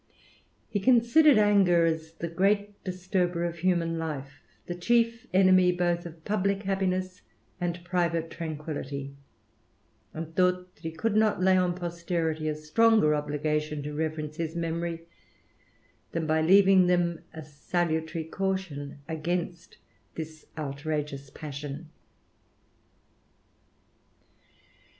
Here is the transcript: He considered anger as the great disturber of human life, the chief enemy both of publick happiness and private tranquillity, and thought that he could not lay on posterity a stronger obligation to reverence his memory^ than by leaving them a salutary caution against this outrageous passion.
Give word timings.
He 0.67 0.79
considered 0.79 1.37
anger 1.37 1.85
as 1.85 2.13
the 2.13 2.27
great 2.27 2.83
disturber 2.83 3.43
of 3.45 3.59
human 3.59 3.99
life, 3.99 4.41
the 4.65 4.73
chief 4.73 5.27
enemy 5.31 5.71
both 5.71 6.07
of 6.07 6.25
publick 6.25 6.63
happiness 6.63 7.21
and 7.59 7.83
private 7.83 8.31
tranquillity, 8.31 9.13
and 10.11 10.35
thought 10.35 10.73
that 10.73 10.81
he 10.81 10.89
could 10.91 11.15
not 11.15 11.39
lay 11.43 11.55
on 11.55 11.75
posterity 11.75 12.47
a 12.49 12.55
stronger 12.55 13.13
obligation 13.13 13.83
to 13.83 13.93
reverence 13.93 14.37
his 14.37 14.55
memory^ 14.55 15.01
than 16.13 16.25
by 16.25 16.41
leaving 16.41 16.87
them 16.87 17.19
a 17.31 17.45
salutary 17.45 18.23
caution 18.23 19.03
against 19.07 19.77
this 20.15 20.47
outrageous 20.57 21.29
passion. 21.29 21.91